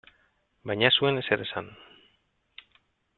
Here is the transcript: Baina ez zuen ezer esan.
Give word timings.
Baina 0.69 0.87
ez 0.87 0.95
zuen 1.03 1.19
ezer 1.23 1.45
esan. 1.45 1.69